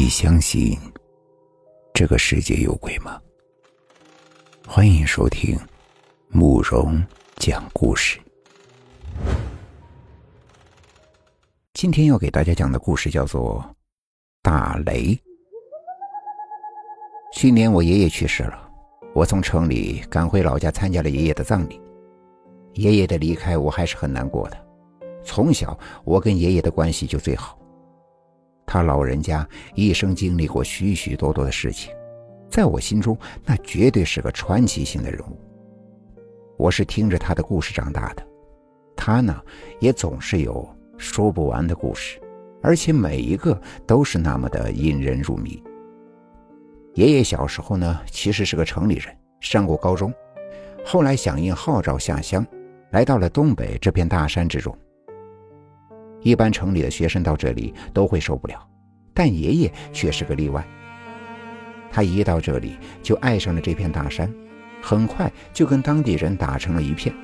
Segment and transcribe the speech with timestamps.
[0.00, 0.78] 你相信
[1.92, 3.20] 这个世界有鬼吗？
[4.64, 5.58] 欢迎收听
[6.28, 7.04] 慕容
[7.38, 8.20] 讲故事。
[11.74, 13.60] 今天要给大家讲的故事叫做
[14.40, 15.06] 《大雷》。
[17.32, 18.70] 去年我爷爷去世了，
[19.16, 21.80] 我从城里赶回老家参加了爷爷的葬礼。
[22.74, 24.66] 爷爷的离开，我还是很难过的。
[25.24, 27.57] 从小，我跟爷爷的关系就最好。
[28.68, 31.90] 他老人家一生经历过许许多多的事情，
[32.50, 35.40] 在我心中，那绝对是个传奇性的人物。
[36.58, 38.22] 我是听着他的故事长大的，
[38.94, 39.34] 他呢，
[39.80, 40.68] 也总是有
[40.98, 42.20] 说不完的故事，
[42.62, 45.62] 而且每一个都是那么的引人入迷。
[46.94, 50.12] 爷爷小时候呢，其实是个城里人，上过高中，
[50.84, 52.46] 后来响应号召下乡，
[52.90, 54.76] 来到了东北这片大山之中。
[56.22, 58.66] 一般城里的学生到这里都会受不了，
[59.14, 60.66] 但爷爷却是个例外。
[61.90, 64.32] 他一到这里就爱上了这片大山，
[64.82, 67.14] 很快就跟当地人打成了一片。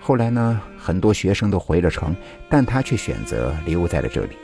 [0.00, 2.14] 后来呢，很多学生都回了城，
[2.48, 4.36] 但他却选择留在了这里。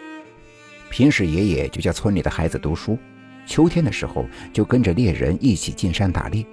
[0.90, 2.98] 平时爷爷就叫村里的孩子读书，
[3.46, 6.44] 秋天的时候就跟着猎人一起进山打猎。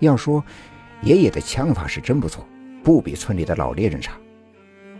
[0.00, 0.44] 要说
[1.02, 2.46] 爷爷的枪法是真不错，
[2.82, 4.18] 不比村里的老猎人差。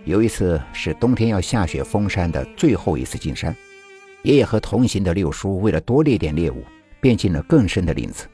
[0.09, 3.55] 有一次是冬天要下雪封山的最后一次进山，
[4.23, 6.65] 爷爷和同行的六叔为了多猎点猎物，
[6.99, 8.27] 便进了更深的林子。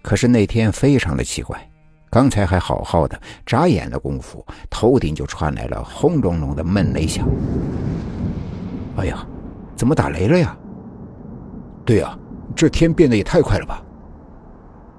[0.00, 1.70] 可是那天非常的奇怪，
[2.08, 7.28] 刚才还好好的，眨眼的功夫，头顶就传来了轰隆隆的闷雷响。
[8.96, 9.26] 哎呀，
[9.76, 10.56] 怎么打雷了呀？
[11.84, 12.18] 对呀，
[12.54, 13.84] 这天变得也太快了吧！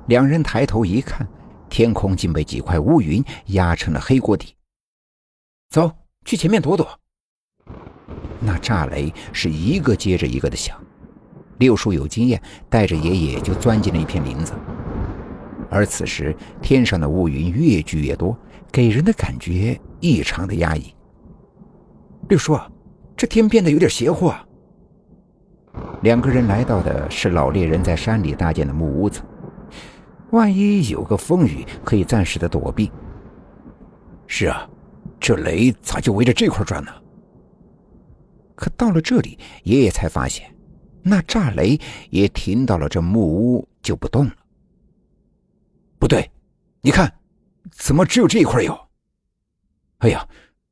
[0.06, 1.28] 两人抬头一看，
[1.68, 4.54] 天空竟被几块乌云压成了黑锅底。
[5.70, 5.92] 走
[6.26, 6.88] 去前面躲躲。
[8.40, 10.78] 那炸雷是一个接着一个的响，
[11.58, 14.54] 六叔有经验，带着爷爷就钻进了一片林子。
[15.70, 18.38] 而此时天上的乌云越聚越多，
[18.72, 20.94] 给人的感觉异常的压抑。
[22.30, 22.58] 六叔，
[23.18, 24.46] 这天变得有点邪乎啊！
[26.04, 29.22] 两个人来到的是老猎人在山里搭建的木屋子，
[30.32, 32.92] 万一有个风雨，可以暂时的躲避。
[34.28, 34.70] 是啊。
[35.20, 36.92] 这雷咋就围着这块转呢？
[38.56, 40.52] 可到了这里，爷爷才发现，
[41.04, 41.80] 那炸雷
[42.10, 44.34] 也停到了这木屋就不动了。
[46.00, 46.30] 不对，
[46.82, 47.12] 你看，
[47.72, 48.76] 怎么只有这一块有？
[50.00, 50.28] 哎呀，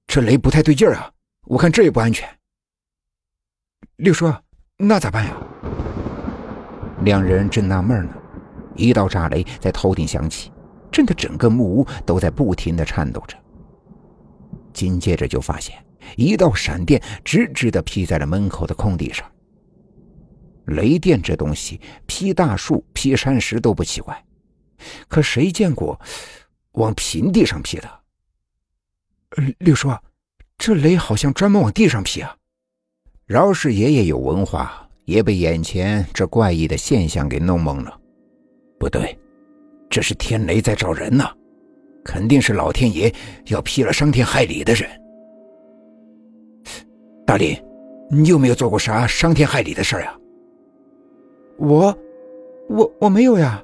[0.07, 1.11] 这雷不太对劲儿啊！
[1.45, 2.27] 我看这也不安全。
[3.97, 4.33] 六叔，
[4.77, 5.37] 那咋办呀？
[7.03, 8.13] 两人正纳闷呢，
[8.75, 10.51] 一道炸雷在头顶响起，
[10.91, 13.37] 震得整个木屋都在不停的颤抖着。
[14.75, 15.73] 紧接着就发现
[16.15, 19.25] 一道闪电直直的劈在了门口的空地上。
[20.65, 24.23] 雷电这东西劈大树、劈山石都不奇怪，
[25.07, 25.99] 可谁见过
[26.73, 27.89] 往平地上劈的？
[29.59, 29.89] 六叔，
[30.57, 32.35] 这雷好像专门往地上劈啊！
[33.25, 37.99] 饶是爷爷有文化，也被眼前这怪异的现象给弄懵了。
[38.79, 39.17] 不对，
[39.89, 41.25] 这是天雷在找人呢。
[42.05, 43.13] 肯定是老天爷
[43.47, 44.87] 要劈了伤天害理的人。
[47.25, 47.57] 大林，
[48.11, 50.15] 你有没有做过啥伤天害理的事啊？
[51.57, 51.97] 我，
[52.69, 53.61] 我我没有呀。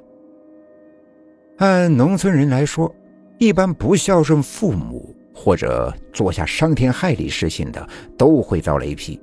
[1.58, 2.92] 按农村人来说，
[3.38, 7.88] 一般不孝顺父母或者做下伤天害理事情的，
[8.18, 9.20] 都会遭雷劈。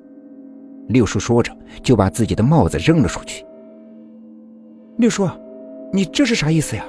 [0.87, 3.45] 六叔说着，就把自己的帽子扔了出去。
[4.97, 5.29] 六叔，
[5.91, 6.85] 你这是啥意思呀？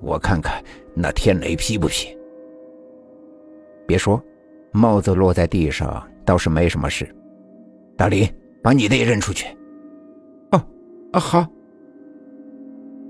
[0.00, 0.62] 我看看
[0.94, 2.16] 那天雷劈不劈？
[3.86, 4.22] 别说，
[4.72, 7.08] 帽子落在地上倒是没什么事。
[7.96, 8.28] 大林，
[8.62, 9.46] 把你的也扔出去。
[10.52, 10.62] 哦，
[11.12, 11.46] 啊好。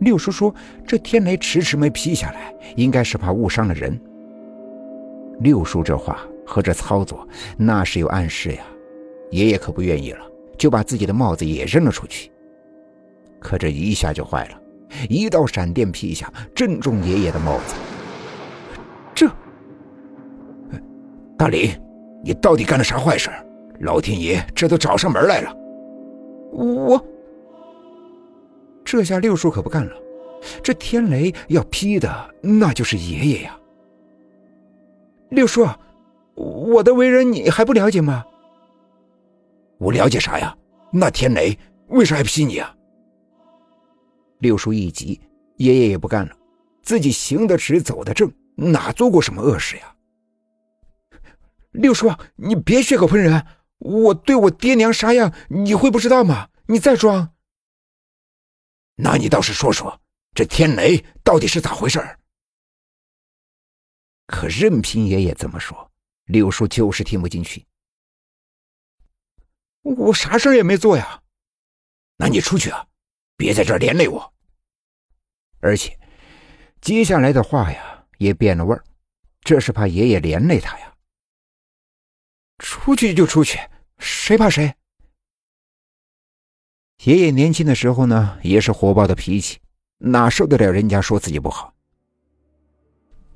[0.00, 0.54] 六叔说
[0.86, 3.98] 这天雷迟迟没劈下来，应该是怕误伤了人。
[5.40, 7.26] 六叔这话和这操作
[7.56, 8.64] 那是有暗示呀。
[9.30, 10.20] 爷爷可不愿意了，
[10.56, 12.30] 就把自己的帽子也扔了出去。
[13.40, 14.60] 可这一下就坏了。
[15.08, 17.74] 一道闪电劈下，正中爷爷的帽子。
[19.14, 19.28] 这，
[21.36, 21.72] 大李，
[22.24, 23.30] 你到底干了啥坏事？
[23.80, 25.54] 老天爷这都找上门来了。
[26.52, 27.04] 我，
[28.84, 29.92] 这下六叔可不干了。
[30.62, 33.58] 这天雷要劈的，那就是爷爷呀。
[35.30, 35.66] 六叔，
[36.34, 38.24] 我的为人你还不了解吗？
[39.78, 40.56] 我了解啥呀？
[40.92, 41.58] 那天雷
[41.88, 42.75] 为啥要劈你啊？
[44.38, 45.20] 六叔一急，
[45.56, 46.36] 爷爷也不干了。
[46.82, 49.96] 自己行得直，走得正，哪做过什么恶事呀？
[51.72, 53.46] 六叔，你别血口喷人！
[53.78, 56.48] 我对我爹娘啥样，你会不知道吗？
[56.66, 57.34] 你再装。
[58.94, 60.00] 那你倒是说说，
[60.32, 62.00] 这天雷到底是咋回事？
[64.26, 65.92] 可任凭爷爷怎么说，
[66.24, 67.66] 六叔就是听不进去。
[69.82, 71.22] 我啥事儿也没做呀。
[72.16, 72.86] 那你出去啊，
[73.36, 74.32] 别在这儿连累我。
[75.60, 75.98] 而且，
[76.80, 78.84] 接下来的话呀也变了味儿，
[79.40, 80.94] 这是怕爷爷连累他呀。
[82.58, 83.58] 出去就出去，
[83.98, 84.74] 谁怕谁？
[87.04, 89.58] 爷爷年轻的时候呢，也是火爆的脾气，
[89.98, 91.74] 哪受得了人家说自己不好？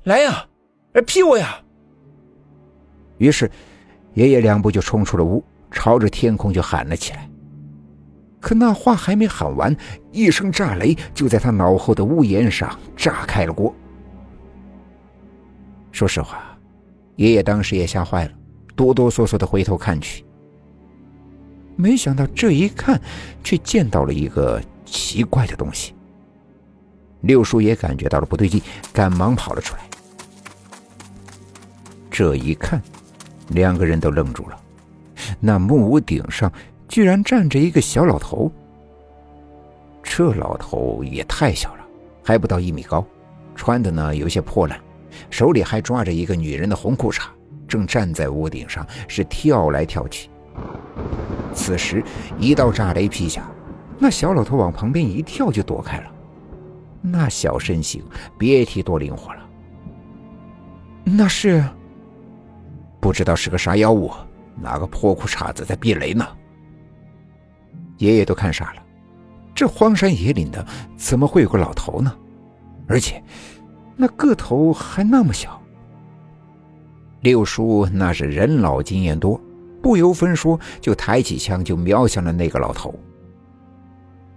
[0.03, 0.47] 来呀，
[0.93, 1.63] 来劈我呀！
[3.19, 3.49] 于是，
[4.15, 7.29] 爷爷两步就冲出了屋，朝着天空就喊了起来。
[8.41, 9.73] 可那话还没喊完，
[10.11, 13.73] 一声炸雷就在他脑后的屋檐上炸开了锅。
[15.91, 16.57] 说实话，
[17.15, 18.31] 爷爷当时也吓坏了，
[18.75, 20.25] 哆哆嗦嗦的回头看去。
[21.75, 22.99] 没想到这一看，
[23.43, 25.93] 却见到了一个奇怪的东西。
[27.21, 28.61] 六叔也感觉到了不对劲，
[28.91, 29.83] 赶忙跑了出来。
[32.09, 32.81] 这一看，
[33.49, 34.59] 两个人都愣住了。
[35.39, 36.51] 那木屋顶上
[36.91, 38.51] 居然站着一个小老头。
[40.03, 41.85] 这老头也太小了，
[42.21, 43.03] 还不到一米高，
[43.55, 44.77] 穿的呢有些破烂，
[45.29, 47.27] 手里还抓着一个女人的红裤衩，
[47.65, 50.29] 正站在屋顶上是跳来跳去。
[51.53, 52.03] 此时，
[52.37, 53.49] 一道炸雷劈下，
[53.97, 56.11] 那小老头往旁边一跳就躲开了。
[57.01, 58.03] 那小身形
[58.37, 59.39] 别提多灵活了。
[61.05, 61.63] 那是
[62.99, 64.11] 不知道是个啥妖物，
[64.59, 66.27] 拿个破裤衩子在避雷呢。
[68.01, 68.83] 爷爷都看傻了，
[69.53, 70.65] 这荒山野岭的
[70.97, 72.11] 怎么会有个老头呢？
[72.87, 73.23] 而且
[73.95, 75.61] 那个头还那么小。
[77.21, 79.39] 六叔那是人老经验多。
[79.83, 82.93] 不由分说，就抬起枪就瞄向了那个老头。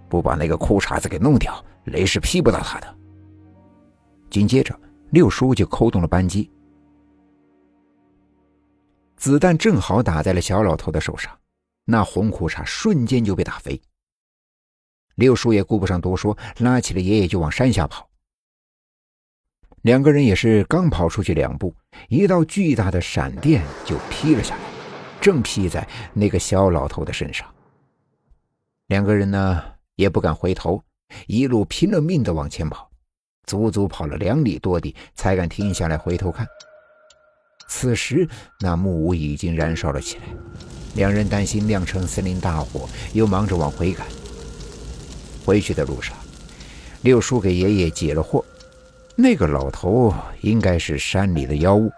[0.09, 2.95] 不把那个裤衩子给弄掉，雷是劈不到他的。
[4.29, 4.75] 紧接着，
[5.11, 6.51] 六叔就扣动了扳机，
[9.17, 11.31] 子弹正好打在了小老头的手上，
[11.85, 13.81] 那红裤衩瞬间就被打飞。
[15.15, 18.09] 六叔也顾不上多说，拉起了爷爷就往山下跑。
[19.83, 21.73] 两个人也是刚跑出去两步，
[22.09, 24.61] 一道巨大的闪电就劈了下来。
[25.21, 27.47] 正劈在那个小老头的身上，
[28.87, 29.63] 两个人呢
[29.95, 30.83] 也不敢回头，
[31.27, 32.91] 一路拼了命的往前跑，
[33.45, 36.45] 足足跑了两里多地，才敢停下来回头看。
[37.67, 38.27] 此时
[38.59, 40.23] 那木屋已经燃烧了起来，
[40.95, 44.07] 两人担心酿成森林大火，又忙着往回赶。
[45.45, 46.17] 回去的路上，
[47.01, 48.43] 六叔给爷爷解了惑，
[49.15, 51.91] 那个老头应该是山里的妖物。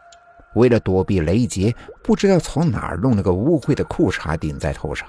[0.55, 5.07] 为了躲避雷劫，不知道从哪儿弄了个污秽的裤衩顶在头上。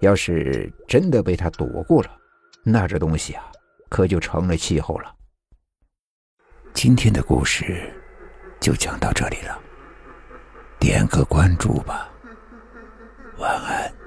[0.00, 2.10] 要是真的被他躲过了，
[2.62, 3.44] 那这东西啊，
[3.90, 5.14] 可就成了气候了。
[6.72, 7.92] 今天的故事
[8.58, 9.58] 就讲到这里了，
[10.78, 12.08] 点个关注吧。
[13.38, 13.97] 晚安。